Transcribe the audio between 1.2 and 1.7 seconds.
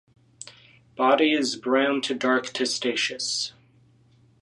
is